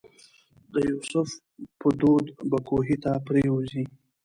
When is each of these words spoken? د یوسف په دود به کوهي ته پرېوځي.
د 0.73 0.75
یوسف 0.89 1.29
په 1.79 1.87
دود 1.99 2.25
به 2.49 2.57
کوهي 2.67 2.97
ته 3.03 3.11
پرېوځي. 3.27 3.83